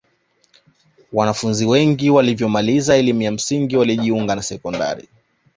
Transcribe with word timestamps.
wanafunzi 1.13 1.65
wengi 1.65 2.09
waliyomaliza 2.09 2.95
elimu 2.95 3.21
ya 3.21 3.31
msingi 3.31 3.77
walijiunga 3.77 4.35
na 4.35 4.41
sekondari 4.41 5.09